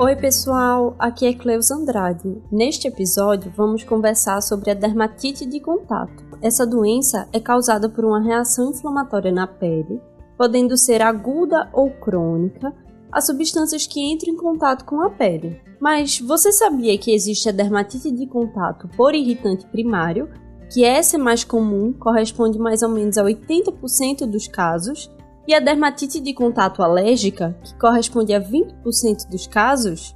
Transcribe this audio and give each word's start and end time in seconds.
Oi, 0.00 0.14
pessoal, 0.14 0.94
aqui 0.96 1.26
é 1.26 1.34
Cleus 1.34 1.72
Andrade. 1.72 2.40
Neste 2.52 2.86
episódio, 2.86 3.52
vamos 3.56 3.82
conversar 3.82 4.40
sobre 4.40 4.70
a 4.70 4.74
dermatite 4.74 5.44
de 5.44 5.58
contato. 5.58 6.24
Essa 6.40 6.64
doença 6.64 7.28
é 7.32 7.40
causada 7.40 7.88
por 7.88 8.04
uma 8.04 8.22
reação 8.22 8.70
inflamatória 8.70 9.32
na 9.32 9.44
pele, 9.44 10.00
podendo 10.36 10.76
ser 10.76 11.02
aguda 11.02 11.68
ou 11.72 11.90
crônica, 11.90 12.72
a 13.10 13.20
substâncias 13.20 13.88
que 13.88 14.00
entram 14.00 14.32
em 14.32 14.36
contato 14.36 14.84
com 14.84 15.02
a 15.02 15.10
pele. 15.10 15.60
Mas 15.80 16.20
você 16.20 16.52
sabia 16.52 16.96
que 16.96 17.12
existe 17.12 17.48
a 17.48 17.52
dermatite 17.52 18.12
de 18.12 18.24
contato 18.28 18.88
por 18.96 19.16
irritante 19.16 19.66
primário, 19.66 20.28
que 20.72 20.84
essa 20.84 21.16
é 21.16 21.18
mais 21.18 21.42
comum, 21.42 21.92
corresponde 21.92 22.56
mais 22.56 22.84
ou 22.84 22.88
menos 22.88 23.18
a 23.18 23.24
80% 23.24 24.26
dos 24.26 24.46
casos, 24.46 25.10
e 25.48 25.54
a 25.54 25.60
dermatite 25.60 26.20
de 26.20 26.34
contato 26.34 26.82
alérgica, 26.82 27.56
que 27.64 27.74
corresponde 27.78 28.34
a 28.34 28.40
20% 28.40 29.30
dos 29.30 29.46
casos, 29.46 30.14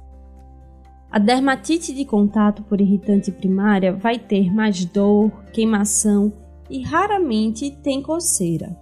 a 1.09 1.17
dermatite 1.17 1.91
de 1.91 2.05
contato 2.05 2.61
por 2.61 2.79
irritante 2.79 3.31
primária 3.31 3.91
vai 3.91 4.19
ter 4.19 4.53
mais 4.53 4.85
dor, 4.85 5.31
queimação 5.51 6.31
e 6.69 6.83
raramente 6.83 7.71
tem 7.71 7.99
coceira. 7.99 8.77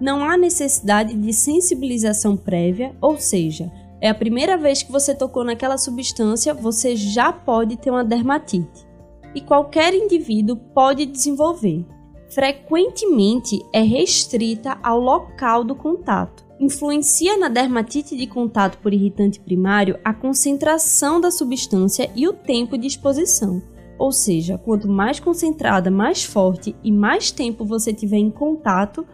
Não 0.00 0.24
há 0.24 0.36
necessidade 0.36 1.12
de 1.12 1.32
sensibilização 1.32 2.36
prévia, 2.36 2.94
ou 3.00 3.18
seja, 3.18 3.70
é 4.00 4.08
a 4.08 4.14
primeira 4.14 4.56
vez 4.56 4.84
que 4.84 4.92
você 4.92 5.12
tocou 5.12 5.42
naquela 5.42 5.76
substância, 5.76 6.54
você 6.54 6.94
já 6.94 7.32
pode 7.32 7.76
ter 7.76 7.90
uma 7.90 8.04
dermatite. 8.04 8.86
E 9.34 9.40
qualquer 9.40 9.92
indivíduo 9.92 10.56
pode 10.56 11.04
desenvolver 11.04 11.84
frequentemente 12.28 13.64
é 13.72 13.82
restrita 13.82 14.78
ao 14.82 15.00
local 15.00 15.64
do 15.64 15.74
contato. 15.74 16.44
Influencia 16.58 17.36
na 17.36 17.48
dermatite 17.48 18.16
de 18.16 18.26
contato 18.26 18.78
por 18.78 18.92
irritante 18.92 19.38
primário 19.38 19.98
a 20.02 20.14
concentração 20.14 21.20
da 21.20 21.30
substância 21.30 22.10
e 22.14 22.26
o 22.26 22.32
tempo 22.32 22.78
de 22.78 22.86
exposição. 22.86 23.62
Ou 23.98 24.10
seja, 24.10 24.58
quanto 24.58 24.88
mais 24.88 25.20
concentrada, 25.20 25.90
mais 25.90 26.24
forte 26.24 26.74
e 26.82 26.90
mais 26.90 27.30
tempo 27.30 27.64
você 27.64 27.92
tiver 27.92 28.18
em 28.18 28.30
contato, 28.30 29.06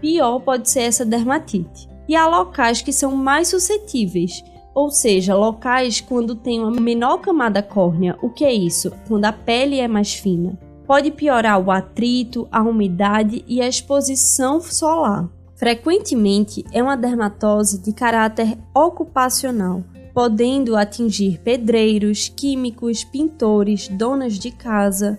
pior 0.00 0.40
pode 0.40 0.70
ser 0.70 0.80
essa 0.80 1.04
dermatite. 1.04 1.88
E 2.08 2.14
há 2.14 2.26
locais 2.26 2.82
que 2.82 2.92
são 2.92 3.14
mais 3.14 3.48
suscetíveis, 3.48 4.42
ou 4.74 4.90
seja, 4.90 5.34
locais 5.34 6.00
quando 6.00 6.34
tem 6.34 6.60
uma 6.60 6.70
menor 6.70 7.18
camada 7.18 7.62
córnea. 7.62 8.16
O 8.22 8.30
que 8.30 8.44
é 8.44 8.52
isso? 8.52 8.92
Quando 9.08 9.24
a 9.24 9.32
pele 9.32 9.80
é 9.80 9.88
mais 9.88 10.14
fina 10.14 10.58
pode 10.86 11.10
piorar 11.10 11.60
o 11.60 11.70
atrito, 11.70 12.46
a 12.50 12.62
umidade 12.62 13.44
e 13.46 13.60
a 13.60 13.68
exposição 13.68 14.60
solar. 14.60 15.28
Frequentemente 15.56 16.64
é 16.72 16.82
uma 16.82 16.96
dermatose 16.96 17.78
de 17.78 17.92
caráter 17.92 18.58
ocupacional, 18.74 19.82
podendo 20.12 20.76
atingir 20.76 21.40
pedreiros, 21.40 22.28
químicos, 22.28 23.04
pintores, 23.04 23.88
donas 23.88 24.38
de 24.38 24.50
casa. 24.50 25.18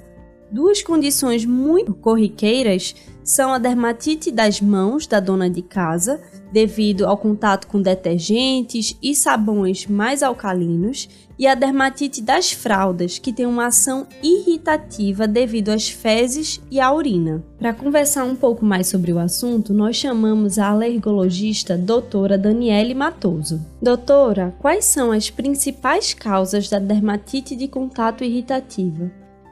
Duas 0.52 0.82
condições 0.82 1.46
muito 1.46 1.94
corriqueiras 1.94 2.96
são 3.22 3.52
a 3.52 3.58
dermatite 3.58 4.32
das 4.32 4.62
mãos 4.62 5.06
da 5.06 5.20
dona 5.20 5.50
de 5.50 5.62
casa, 5.62 6.22
devido 6.54 7.06
ao 7.06 7.18
contato 7.18 7.68
com 7.68 7.82
detergentes 7.82 8.98
e 9.04 9.14
sabões 9.14 9.86
mais 9.86 10.24
alcalinos, 10.24 11.10
e 11.38 11.46
a 11.46 11.54
dermatite 11.54 12.22
das 12.22 12.52
fraldas, 12.52 13.20
que 13.20 13.34
tem 13.34 13.46
uma 13.46 13.68
ação 13.68 14.08
irritativa 14.24 15.28
devido 15.28 15.70
às 15.70 15.90
fezes 15.90 16.62
e 16.72 16.80
à 16.80 16.92
urina. 16.92 17.44
Para 17.60 17.74
conversar 17.74 18.24
um 18.24 18.36
pouco 18.36 18.66
mais 18.66 18.88
sobre 18.88 19.12
o 19.12 19.20
assunto, 19.20 19.74
nós 19.74 19.98
chamamos 19.98 20.58
a 20.58 20.70
alergologista 20.70 21.78
doutora 21.78 22.38
Daniele 22.38 22.96
Matoso. 22.96 23.62
Doutora, 23.82 24.56
quais 24.60 24.86
são 24.86 25.12
as 25.12 25.30
principais 25.30 26.14
causas 26.14 26.70
da 26.70 26.80
dermatite 26.80 27.56
de 27.56 27.68
contato 27.68 28.24
irritativa? 28.24 29.12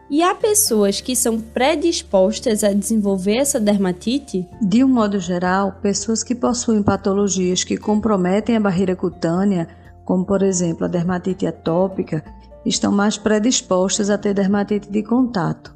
E 0.09 0.21
há 0.21 0.35
pessoas 0.35 1.01
que 1.01 1.15
são 1.15 1.41
predispostas 1.41 2.63
a 2.63 2.71
desenvolver 2.71 3.37
essa 3.37 3.59
dermatite? 3.59 4.47
De 4.61 4.83
um 4.83 4.87
modo 4.87 5.19
geral, 5.19 5.79
pessoas 5.81 6.23
que 6.23 6.35
possuem 6.35 6.83
patologias 6.83 7.63
que 7.63 7.75
comprometem 7.75 8.55
a 8.55 8.59
barreira 8.59 8.95
cutânea, 8.95 9.67
como 10.05 10.23
por 10.23 10.43
exemplo 10.43 10.85
a 10.85 10.87
dermatite 10.87 11.47
atópica, 11.47 12.23
estão 12.63 12.91
mais 12.91 13.17
predispostas 13.17 14.11
a 14.11 14.17
ter 14.17 14.35
dermatite 14.35 14.91
de 14.91 15.01
contato. 15.01 15.75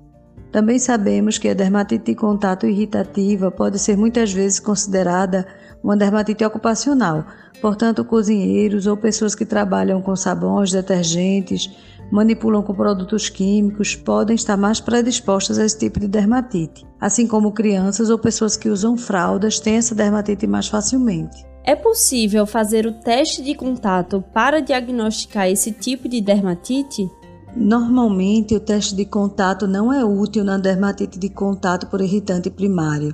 Também 0.52 0.78
sabemos 0.78 1.40
que 1.40 1.50
a 1.50 1.54
dermatite 1.56 2.06
de 2.06 2.16
contato 2.16 2.68
irritativa 2.68 3.50
pode 3.50 3.80
ser 3.80 3.98
muitas 3.98 4.32
vezes 4.32 4.60
considerada 4.60 5.48
uma 5.84 5.98
dermatite 5.98 6.44
ocupacional, 6.44 7.26
portanto, 7.62 8.06
cozinheiros 8.06 8.86
ou 8.86 8.98
pessoas 8.98 9.34
que 9.34 9.46
trabalham 9.46 10.02
com 10.02 10.16
sabões, 10.16 10.72
detergentes, 10.72 11.70
manipulam 12.12 12.62
com 12.64 12.74
produtos 12.74 13.30
químicos 13.30 13.96
podem 13.96 14.36
estar 14.36 14.58
mais 14.58 14.80
predispostas 14.80 15.60
a 15.60 15.66
esse 15.66 15.78
tipo 15.78 16.00
de 16.00 16.08
dermatite, 16.08 16.86
assim 17.00 17.28
como 17.28 17.52
crianças 17.52 18.10
ou 18.10 18.18
pessoas 18.18 18.58
que 18.58 18.70
usam 18.70 18.98
fraldas 18.98 19.60
têm 19.60 19.76
essa 19.76 19.96
dermatite 19.96 20.48
mais 20.48 20.68
facilmente. 20.68 21.46
É 21.64 21.76
possível 21.76 22.48
fazer 22.48 22.86
o 22.88 22.94
teste 22.94 23.44
de 23.44 23.54
contato 23.54 24.24
para 24.34 24.60
diagnosticar 24.60 25.48
esse 25.48 25.72
tipo 25.72 26.10
de 26.10 26.22
dermatite? 26.22 27.08
Normalmente, 27.56 28.56
o 28.56 28.60
teste 28.60 28.96
de 28.96 29.06
contato 29.06 29.68
não 29.68 29.92
é 29.92 30.04
útil 30.04 30.44
na 30.44 30.58
dermatite 30.58 31.20
de 31.20 31.30
contato 31.30 31.88
por 31.88 32.02
irritante 32.02 32.50
primário, 32.50 33.14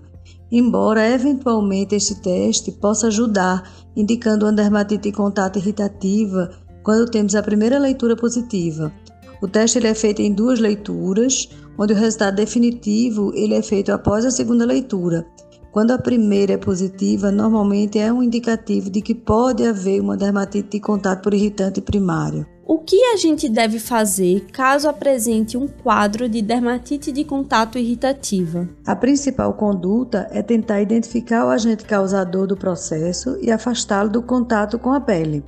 embora 0.52 1.10
eventualmente 1.10 1.96
este 1.96 2.22
teste 2.22 2.72
possa 2.72 3.08
ajudar, 3.08 3.70
indicando 3.96 4.46
uma 4.46 4.54
dermatite 4.54 5.04
de 5.04 5.12
contato 5.12 5.58
irritativa 5.58 6.50
quando 6.86 7.10
temos 7.10 7.34
a 7.34 7.42
primeira 7.42 7.80
leitura 7.80 8.16
positiva. 8.16 8.94
O 9.42 9.48
teste 9.48 9.80
ele 9.80 9.88
é 9.88 9.96
feito 9.96 10.22
em 10.22 10.32
duas 10.32 10.60
leituras, 10.60 11.50
onde 11.78 11.94
o 11.94 11.96
resultado 11.96 12.36
definitivo 12.36 13.34
ele 13.36 13.56
é 13.56 13.62
feito 13.62 13.92
após 13.92 14.24
a 14.24 14.32
segunda 14.32 14.64
leitura. 14.64 15.26
Quando 15.72 15.92
a 15.92 15.98
primeira 15.98 16.54
é 16.54 16.58
positiva, 16.58 17.32
normalmente 17.32 18.00
é 18.00 18.14
um 18.14 18.24
indicativo 18.24 18.90
de 18.90 19.02
que 19.02 19.14
pode 19.14 19.66
haver 19.66 20.00
uma 20.00 20.16
dermatite 20.16 20.70
de 20.70 20.80
contato 20.80 21.24
por 21.24 21.34
irritante 21.34 21.82
primário. 21.82 22.46
O 22.68 22.80
que 22.80 23.04
a 23.14 23.18
gente 23.18 23.50
deve 23.50 23.78
fazer 23.78 24.48
caso 24.52 24.88
apresente 24.88 25.58
um 25.58 25.68
quadro 25.68 26.30
de 26.30 26.42
dermatite 26.42 27.12
de 27.12 27.24
contato 27.24 27.78
irritativa? 27.78 28.70
A 28.86 28.96
principal 28.96 29.54
conduta 29.54 30.28
é 30.32 30.42
tentar 30.42 30.82
identificar 30.82 31.46
o 31.46 31.50
agente 31.50 31.84
causador 31.84 32.48
do 32.48 32.56
processo 32.56 33.38
e 33.42 33.52
afastá-lo 33.52 34.10
do 34.10 34.22
contato 34.22 34.80
com 34.80 34.94
a 34.94 35.02
pele. 35.02 35.44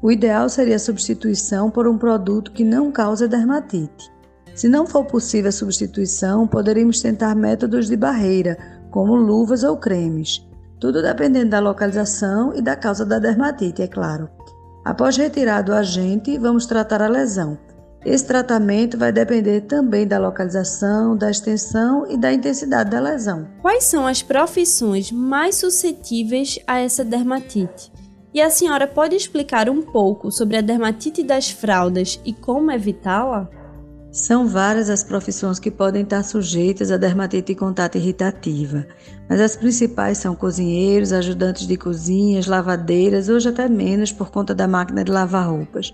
O 0.00 0.12
ideal 0.12 0.48
seria 0.48 0.76
a 0.76 0.78
substituição 0.78 1.70
por 1.70 1.88
um 1.88 1.98
produto 1.98 2.52
que 2.52 2.62
não 2.62 2.92
causa 2.92 3.26
dermatite. 3.26 4.12
Se 4.54 4.68
não 4.68 4.86
for 4.86 5.04
possível 5.04 5.48
a 5.48 5.52
substituição, 5.52 6.46
poderíamos 6.46 7.00
tentar 7.00 7.34
métodos 7.34 7.88
de 7.88 7.96
barreira, 7.96 8.56
como 8.90 9.14
luvas 9.14 9.62
ou 9.62 9.76
cremes. 9.76 10.46
Tudo 10.80 11.02
dependendo 11.02 11.50
da 11.50 11.60
localização 11.60 12.54
e 12.54 12.62
da 12.62 12.76
causa 12.76 13.04
da 13.04 13.18
dermatite, 13.18 13.82
é 13.82 13.88
claro. 13.88 14.28
Após 14.84 15.16
retirar 15.16 15.68
o 15.68 15.72
agente, 15.72 16.38
vamos 16.38 16.66
tratar 16.66 17.02
a 17.02 17.08
lesão. 17.08 17.58
Esse 18.04 18.24
tratamento 18.26 18.96
vai 18.96 19.10
depender 19.10 19.62
também 19.62 20.06
da 20.06 20.18
localização, 20.18 21.16
da 21.16 21.30
extensão 21.30 22.06
e 22.08 22.16
da 22.16 22.32
intensidade 22.32 22.90
da 22.90 23.00
lesão. 23.00 23.48
Quais 23.60 23.84
são 23.84 24.06
as 24.06 24.22
profissões 24.22 25.10
mais 25.10 25.56
suscetíveis 25.56 26.58
a 26.66 26.78
essa 26.78 27.04
dermatite? 27.04 27.92
E 28.32 28.42
a 28.42 28.50
senhora 28.50 28.86
pode 28.86 29.16
explicar 29.16 29.70
um 29.70 29.80
pouco 29.80 30.30
sobre 30.30 30.56
a 30.56 30.60
dermatite 30.60 31.22
das 31.22 31.50
fraldas 31.50 32.20
e 32.24 32.32
como 32.32 32.70
evitá-la? 32.70 33.48
São 34.10 34.46
várias 34.46 34.90
as 34.90 35.02
profissões 35.02 35.58
que 35.58 35.70
podem 35.70 36.02
estar 36.02 36.22
sujeitas 36.22 36.90
à 36.90 36.96
dermatite 36.96 37.52
de 37.52 37.58
contato 37.58 37.96
irritativa, 37.96 38.86
mas 39.28 39.40
as 39.40 39.54
principais 39.54 40.18
são 40.18 40.34
cozinheiros, 40.34 41.12
ajudantes 41.12 41.66
de 41.66 41.76
cozinhas, 41.76 42.46
lavadeiras, 42.46 43.28
hoje 43.28 43.48
até 43.48 43.68
menos 43.68 44.10
por 44.10 44.30
conta 44.30 44.54
da 44.54 44.66
máquina 44.66 45.04
de 45.04 45.10
lavar 45.12 45.48
roupas. 45.48 45.92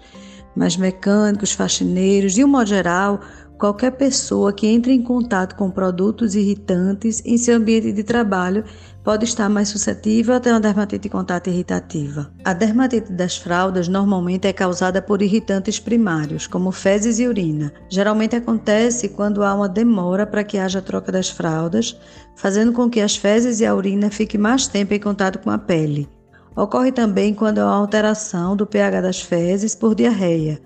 Mas 0.57 0.77
mecânicos, 0.77 1.53
faxineiros, 1.53 2.35
de 2.35 2.45
um 2.45 2.49
modo 2.49 2.69
geral, 2.69 3.21
qualquer 3.59 3.93
pessoa 3.93 4.53
que 4.53 4.67
entre 4.67 4.93
em 4.93 5.03
contato 5.03 5.55
com 5.57 5.71
produtos 5.71 6.35
irritantes 6.35 7.23
em 7.25 7.39
seu 7.39 7.57
ambiente 7.57 7.93
de 7.93 8.03
trabalho 8.03 8.65
pode 9.05 9.27
estar 9.27 9.49
mais 9.51 9.69
suscetível 9.69 10.35
a 10.35 10.41
ter 10.41 10.51
uma 10.51 10.61
dermatite 10.61 11.03
de 11.03 11.09
contato 11.11 11.49
irritativa. 11.49 12.33
A 12.43 12.55
dermatite 12.55 13.13
das 13.13 13.37
fraldas 13.37 13.87
normalmente 13.87 14.49
é 14.49 14.53
causada 14.53 15.03
por 15.03 15.21
irritantes 15.21 15.79
primários, 15.79 16.47
como 16.47 16.73
fezes 16.73 17.19
e 17.19 17.29
urina. 17.29 17.73
Geralmente 17.91 18.35
acontece 18.35 19.11
quando 19.11 19.45
há 19.45 19.55
uma 19.55 19.69
demora 19.69 20.27
para 20.27 20.43
que 20.43 20.57
haja 20.57 20.81
troca 20.81 21.13
das 21.13 21.29
fraldas, 21.29 21.99
fazendo 22.35 22.73
com 22.73 22.89
que 22.89 23.01
as 23.01 23.15
fezes 23.15 23.61
e 23.61 23.67
a 23.67 23.75
urina 23.75 24.11
fiquem 24.11 24.41
mais 24.41 24.67
tempo 24.67 24.95
em 24.95 25.01
contato 25.01 25.39
com 25.39 25.51
a 25.51 25.59
pele. 25.59 26.09
Ocorre 26.57 26.93
também 26.93 27.35
quando 27.35 27.59
há 27.59 27.65
alteração 27.65 28.57
do 28.57 28.65
pH 28.65 29.01
das 29.01 29.21
fezes 29.21 29.75
por 29.75 29.95
diarreia. 29.95 30.61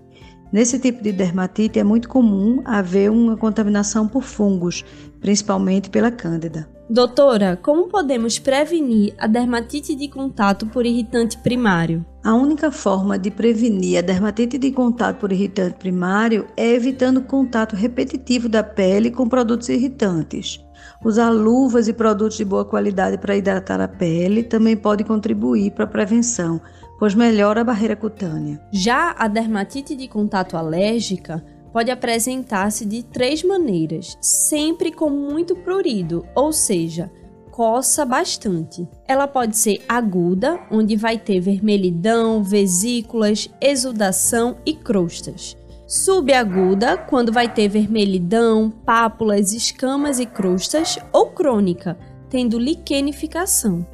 Nesse 0.51 0.79
tipo 0.79 1.03
de 1.03 1.13
dermatite 1.13 1.79
é 1.79 1.85
muito 1.85 2.09
comum 2.09 2.63
haver 2.65 3.11
uma 3.11 3.37
contaminação 3.37 4.09
por 4.09 4.23
fungos, 4.23 4.85
principalmente 5.21 5.91
pela 5.91 6.11
cândida. 6.11 6.69
Doutora, 6.91 7.55
como 7.63 7.87
podemos 7.87 8.39
prevenir 8.39 9.15
a 9.19 9.27
dermatite 9.27 9.95
de 9.95 10.09
contato 10.09 10.67
por 10.67 10.87
irritante 10.87 11.37
primário? 11.37 12.03
A 12.25 12.35
única 12.35 12.73
forma 12.73 13.19
de 13.19 13.31
prevenir 13.31 13.99
a 13.99 14.01
dermatite 14.01 14.57
de 14.57 14.73
contato 14.73 15.19
por 15.19 15.31
irritante 15.31 15.77
primário 15.77 16.47
é 16.57 16.73
evitando 16.73 17.19
o 17.19 17.25
contato 17.25 17.77
repetitivo 17.77 18.49
da 18.49 18.63
pele 18.63 19.11
com 19.11 19.29
produtos 19.29 19.69
irritantes. 19.69 20.65
Usar 21.05 21.29
luvas 21.29 21.89
e 21.89 21.93
produtos 21.93 22.39
de 22.39 22.45
boa 22.45 22.65
qualidade 22.65 23.19
para 23.19 23.37
hidratar 23.37 23.83
a 23.83 23.89
pele 23.89 24.43
também 24.43 24.75
pode 24.75 25.05
contribuir 25.05 25.73
para 25.73 25.85
a 25.85 25.89
prevenção, 25.89 26.59
pois 26.99 27.15
melhora 27.15 27.61
a 27.61 27.65
barreira 27.65 27.95
cutânea. 27.95 28.61
Já 28.73 29.15
a 29.17 29.29
dermatite 29.29 29.95
de 29.95 30.09
contato 30.09 30.57
alérgica 30.57 31.45
pode 31.73 31.91
apresentar-se 31.91 32.85
de 32.85 33.03
três 33.03 33.43
maneiras, 33.43 34.17
sempre 34.21 34.91
com 34.91 35.09
muito 35.09 35.55
prurido, 35.55 36.27
ou 36.35 36.53
seja, 36.53 37.11
coça 37.51 38.05
bastante. 38.05 38.89
Ela 39.07 39.27
pode 39.29 39.57
ser 39.57 39.85
aguda, 39.89 40.61
onde 40.71 40.97
vai 40.97 41.19
ter 41.19 41.41
vermelhidão, 41.41 42.43
vesículas, 42.43 43.49
exudação 43.61 44.57
e 44.65 44.73
crostas. 44.73 45.57
Subaguda, 45.87 46.97
quando 46.99 47.33
vai 47.33 47.53
ter 47.53 47.69
vermelhidão, 47.69 48.71
pápulas, 48.85 49.53
escamas 49.53 50.21
e 50.21 50.27
crostas, 50.27 50.99
ou 51.13 51.31
crônica, 51.31 51.99
tendo 52.29 52.59
liquenificação. 52.59 53.87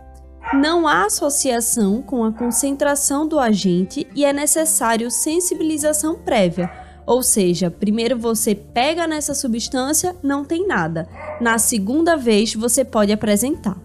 Não 0.52 0.86
há 0.86 1.06
associação 1.06 2.02
com 2.02 2.24
a 2.24 2.32
concentração 2.32 3.26
do 3.26 3.38
agente 3.38 4.06
e 4.14 4.24
é 4.24 4.32
necessário 4.32 5.10
sensibilização 5.10 6.16
prévia 6.16 6.84
ou 7.06 7.22
seja, 7.22 7.70
primeiro 7.70 8.18
você 8.18 8.54
pega 8.54 9.06
nessa 9.06 9.34
substância, 9.34 10.16
não 10.22 10.44
tem 10.44 10.66
nada. 10.66 11.08
Na 11.40 11.58
segunda 11.58 12.16
vez 12.16 12.54
você 12.54 12.84
pode 12.84 13.12
apresentar. 13.12 13.76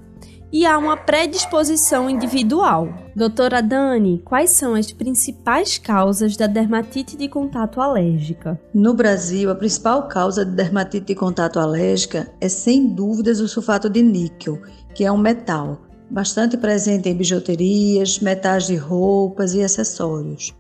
E 0.52 0.66
há 0.66 0.80
uma 0.80 0.98
predisposição 0.98 2.10
individual. 2.10 2.90
Doutora 3.16 3.62
Dani, 3.62 4.20
quais 4.26 4.50
são 4.50 4.74
as 4.74 4.92
principais 4.92 5.78
causas 5.78 6.36
da 6.36 6.48
dermatite 6.48 7.16
de 7.16 7.28
contato 7.28 7.80
alérgica? 7.80 8.60
No 8.74 8.96
Brasil, 8.96 9.52
a 9.52 9.56
principal 9.56 10.08
causa 10.08 10.44
de 10.44 10.56
dermatite 10.56 11.06
de 11.06 11.16
contato 11.16 11.60
alérgica 11.60 12.32
é 12.42 12.50
sem 12.50 12.88
dúvidas 12.88 13.40
o 13.40 13.48
sulfato 13.48 13.88
de 13.88 14.02
níquel, 14.02 14.60
que 14.96 15.06
é 15.06 15.12
um 15.12 15.18
metal 15.18 15.82
bastante 16.10 16.58
presente 16.58 17.08
em 17.08 17.16
bijuterias, 17.16 18.20
metais 18.20 18.68
de 18.68 18.76
roupas 18.76 19.54
e 19.54 19.62
acessórios. 19.62 20.54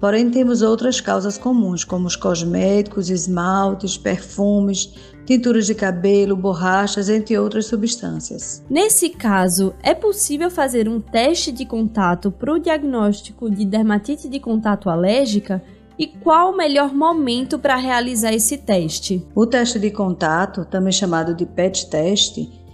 Porém, 0.00 0.30
temos 0.30 0.60
outras 0.60 1.00
causas 1.00 1.38
comuns, 1.38 1.82
como 1.82 2.06
os 2.06 2.16
cosméticos, 2.16 3.08
esmaltes, 3.08 3.96
perfumes, 3.96 4.94
tinturas 5.24 5.66
de 5.66 5.74
cabelo, 5.74 6.36
borrachas, 6.36 7.08
entre 7.08 7.38
outras 7.38 7.66
substâncias. 7.66 8.62
Nesse 8.68 9.08
caso, 9.08 9.74
é 9.82 9.94
possível 9.94 10.50
fazer 10.50 10.88
um 10.88 11.00
teste 11.00 11.50
de 11.50 11.64
contato 11.64 12.30
para 12.30 12.52
o 12.52 12.58
diagnóstico 12.58 13.50
de 13.50 13.64
dermatite 13.64 14.28
de 14.28 14.38
contato 14.38 14.90
alérgica? 14.90 15.62
E 15.98 16.06
qual 16.06 16.52
o 16.52 16.56
melhor 16.56 16.94
momento 16.94 17.58
para 17.58 17.74
realizar 17.74 18.34
esse 18.34 18.58
teste? 18.58 19.26
O 19.34 19.46
teste 19.46 19.78
de 19.78 19.90
contato, 19.90 20.66
também 20.66 20.92
chamado 20.92 21.34
de 21.34 21.46
PET 21.46 21.88
teste, 21.88 22.65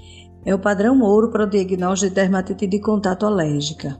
é 0.44 0.54
o 0.54 0.58
padrão 0.58 1.00
ouro 1.00 1.30
para 1.30 1.44
o 1.44 1.50
diagnóstico 1.50 2.10
de 2.10 2.14
dermatite 2.14 2.66
de 2.66 2.78
contato 2.78 3.26
alérgica. 3.26 3.98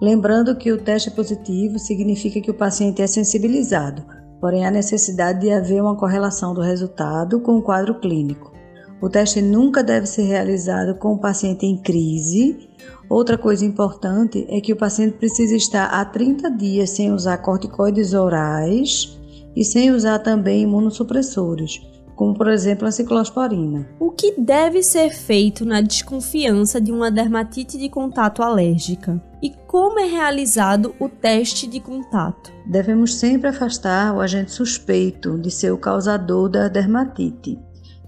Lembrando 0.00 0.56
que 0.56 0.72
o 0.72 0.78
teste 0.78 1.10
positivo 1.10 1.78
significa 1.78 2.40
que 2.40 2.50
o 2.50 2.54
paciente 2.54 3.00
é 3.00 3.06
sensibilizado, 3.06 4.04
porém 4.40 4.66
há 4.66 4.70
necessidade 4.70 5.40
de 5.40 5.50
haver 5.50 5.80
uma 5.80 5.96
correlação 5.96 6.52
do 6.52 6.60
resultado 6.60 7.40
com 7.40 7.56
o 7.56 7.62
quadro 7.62 7.98
clínico. 8.00 8.52
O 9.00 9.08
teste 9.08 9.40
nunca 9.42 9.82
deve 9.82 10.06
ser 10.06 10.22
realizado 10.22 10.94
com 10.96 11.12
o 11.12 11.18
paciente 11.18 11.66
em 11.66 11.76
crise. 11.76 12.68
Outra 13.08 13.36
coisa 13.36 13.64
importante 13.64 14.46
é 14.48 14.60
que 14.60 14.72
o 14.72 14.76
paciente 14.76 15.18
precisa 15.18 15.54
estar 15.54 15.86
há 15.86 16.04
30 16.04 16.50
dias 16.50 16.90
sem 16.90 17.12
usar 17.12 17.38
corticoides 17.38 18.14
orais 18.14 19.18
e 19.54 19.64
sem 19.64 19.90
usar 19.90 20.20
também 20.20 20.62
imunossupressores, 20.62 21.80
como 22.14 22.34
por 22.34 22.48
exemplo 22.48 22.86
a 22.86 22.90
ciclosporina. 22.90 23.88
O 23.98 24.10
que 24.10 24.34
deve 24.38 24.82
ser 24.82 25.10
feito 25.10 25.64
na 25.64 25.80
desconfiança 25.80 26.80
de 26.80 26.92
uma 26.92 27.10
dermatite 27.10 27.78
de 27.78 27.88
contato 27.88 28.42
alérgica? 28.42 29.20
E 29.42 29.50
como 29.66 29.98
é 29.98 30.04
realizado 30.04 30.94
o 30.98 31.08
teste 31.08 31.66
de 31.66 31.80
contato? 31.80 32.52
Devemos 32.66 33.16
sempre 33.16 33.48
afastar 33.48 34.14
o 34.14 34.20
agente 34.20 34.52
suspeito 34.52 35.38
de 35.38 35.50
ser 35.50 35.72
o 35.72 35.78
causador 35.78 36.48
da 36.48 36.68
dermatite. 36.68 37.58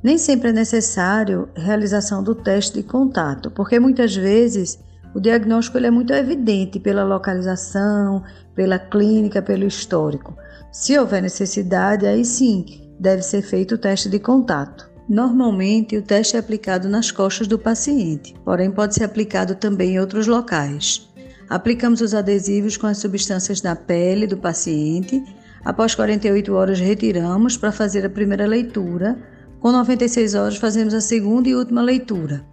Nem 0.02 0.18
sempre 0.18 0.50
é 0.50 0.52
necessário 0.52 1.48
a 1.56 1.60
realização 1.60 2.22
do 2.22 2.34
teste 2.34 2.74
de 2.74 2.82
contato, 2.84 3.50
porque 3.50 3.80
muitas 3.80 4.14
vezes 4.14 4.78
o 5.14 5.20
diagnóstico 5.20 5.78
ele 5.78 5.88
é 5.88 5.90
muito 5.90 6.12
evidente 6.12 6.78
pela 6.78 7.02
localização, 7.02 8.22
pela 8.54 8.78
clínica, 8.78 9.42
pelo 9.42 9.64
histórico. 9.64 10.36
Se 10.70 10.96
houver 10.98 11.22
necessidade, 11.22 12.06
aí 12.06 12.24
sim 12.24 12.85
deve 12.98 13.22
ser 13.22 13.42
feito 13.42 13.74
o 13.74 13.78
teste 13.78 14.08
de 14.08 14.18
contato. 14.18 14.90
Normalmente, 15.08 15.96
o 15.96 16.02
teste 16.02 16.36
é 16.36 16.40
aplicado 16.40 16.88
nas 16.88 17.10
costas 17.10 17.46
do 17.46 17.58
paciente, 17.58 18.34
porém 18.44 18.70
pode 18.70 18.94
ser 18.94 19.04
aplicado 19.04 19.54
também 19.54 19.92
em 19.92 20.00
outros 20.00 20.26
locais. 20.26 21.08
Aplicamos 21.48 22.00
os 22.00 22.12
adesivos 22.12 22.76
com 22.76 22.88
as 22.88 22.98
substâncias 22.98 23.62
na 23.62 23.76
pele 23.76 24.26
do 24.26 24.36
paciente. 24.36 25.22
Após 25.64 25.94
48 25.94 26.52
horas, 26.52 26.80
retiramos 26.80 27.56
para 27.56 27.70
fazer 27.70 28.04
a 28.04 28.10
primeira 28.10 28.46
leitura. 28.46 29.16
Com 29.60 29.70
96 29.70 30.34
horas, 30.34 30.56
fazemos 30.56 30.92
a 30.92 31.00
segunda 31.00 31.48
e 31.48 31.54
última 31.54 31.82
leitura. 31.82 32.44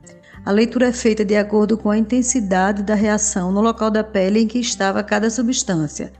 A 0.45 0.51
leitura 0.51 0.87
é 0.87 0.91
feita 0.91 1.23
de 1.25 1.35
acordo 1.35 1.77
com 1.77 1.89
a 1.89 1.97
intensidade 1.97 2.83
da 2.83 2.93
reação 2.93 3.51
no 3.51 3.61
local 3.61 3.89
da 3.89 4.03
pele 4.03 4.41
em 4.41 4.47
que 4.47 4.59
estava 4.59 5.01
cada 5.01 5.29
substância. 5.29 6.11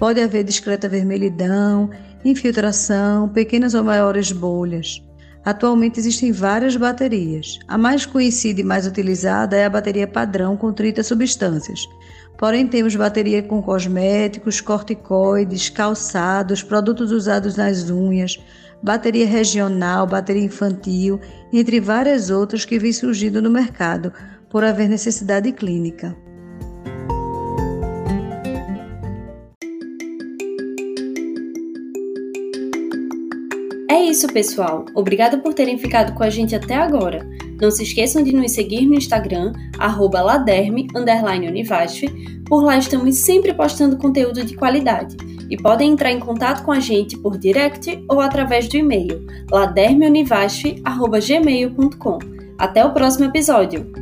Pode 0.00 0.18
haver 0.18 0.44
discreta 0.44 0.88
vermelhidão, 0.88 1.90
infiltração, 2.24 3.28
pequenas 3.28 3.74
ou 3.74 3.84
maiores 3.84 4.32
bolhas. 4.32 5.02
Atualmente 5.44 6.00
existem 6.00 6.32
várias 6.32 6.74
baterias. 6.74 7.58
A 7.68 7.76
mais 7.76 8.06
conhecida 8.06 8.62
e 8.62 8.64
mais 8.64 8.86
utilizada 8.86 9.58
é 9.58 9.66
a 9.66 9.70
bateria 9.70 10.08
padrão 10.08 10.56
com 10.56 10.72
30 10.72 11.02
substâncias. 11.02 11.86
Porém, 12.38 12.66
temos 12.66 12.96
bateria 12.96 13.42
com 13.42 13.60
cosméticos, 13.60 14.58
corticoides, 14.62 15.68
calçados, 15.68 16.62
produtos 16.62 17.12
usados 17.12 17.54
nas 17.56 17.90
unhas, 17.90 18.42
bateria 18.82 19.26
regional, 19.26 20.06
bateria 20.06 20.44
infantil, 20.44 21.20
entre 21.52 21.78
várias 21.78 22.30
outras 22.30 22.64
que 22.64 22.78
vêm 22.78 22.94
surgindo 22.94 23.42
no 23.42 23.50
mercado 23.50 24.10
por 24.48 24.64
haver 24.64 24.88
necessidade 24.88 25.52
clínica. 25.52 26.16
Pessoal. 34.32 34.84
Obrigado 34.94 35.40
por 35.40 35.52
terem 35.54 35.78
ficado 35.78 36.12
com 36.14 36.22
a 36.22 36.30
gente 36.30 36.54
até 36.54 36.74
agora. 36.74 37.26
Não 37.60 37.68
se 37.70 37.82
esqueçam 37.82 38.22
de 38.22 38.32
nos 38.32 38.52
seguir 38.52 38.86
no 38.86 38.94
Instagram, 38.94 39.52
laderme_univasf. 39.78 42.06
Por 42.46 42.64
lá 42.64 42.78
estamos 42.78 43.16
sempre 43.16 43.52
postando 43.52 43.98
conteúdo 43.98 44.42
de 44.44 44.56
qualidade. 44.56 45.16
E 45.50 45.56
podem 45.56 45.92
entrar 45.92 46.12
em 46.12 46.20
contato 46.20 46.64
com 46.64 46.72
a 46.72 46.80
gente 46.80 47.18
por 47.18 47.36
direct 47.36 48.02
ou 48.08 48.20
através 48.20 48.68
do 48.68 48.76
e-mail 48.76 49.26
ladermeunivasf.gmail.com. 49.50 52.18
Até 52.56 52.84
o 52.84 52.92
próximo 52.92 53.24
episódio! 53.26 53.99